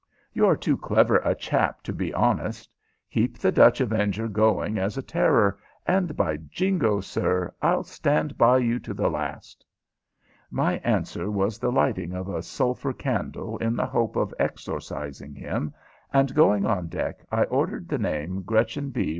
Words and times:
You're 0.33 0.55
too 0.55 0.77
clever 0.77 1.17
a 1.17 1.35
chap 1.35 1.83
to 1.83 1.93
be 1.93 2.11
honest. 2.11 2.67
Keep 3.11 3.37
the 3.37 3.51
Dutch 3.51 3.79
Avenger 3.81 4.27
going 4.27 4.79
as 4.79 4.97
a 4.97 5.03
terror, 5.03 5.59
and, 5.85 6.17
by 6.17 6.37
Jingo, 6.37 7.01
sir, 7.01 7.53
I'll 7.61 7.83
stand 7.83 8.35
by 8.35 8.57
you 8.57 8.79
to 8.79 8.95
the 8.95 9.11
last." 9.11 9.63
My 10.49 10.77
answer 10.79 11.29
was 11.29 11.59
the 11.59 11.71
lighting 11.71 12.13
of 12.13 12.29
a 12.29 12.41
sulphur 12.41 12.93
candle 12.93 13.59
in 13.59 13.75
the 13.75 13.85
hope 13.85 14.15
of 14.15 14.33
exorcising 14.39 15.35
him, 15.35 15.71
and, 16.11 16.33
going 16.33 16.65
on 16.65 16.87
deck, 16.87 17.23
I 17.31 17.43
ordered 17.43 17.87
the 17.87 17.99
name 17.99 18.41
_Gretchen 18.43 18.91
B. 18.91 19.09